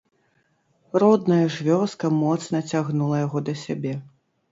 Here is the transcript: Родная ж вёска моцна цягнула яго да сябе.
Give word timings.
Родная 1.01 1.43
ж 1.55 1.67
вёска 1.67 2.09
моцна 2.21 2.57
цягнула 2.73 3.21
яго 3.27 3.43
да 3.51 3.55
сябе. 3.65 3.93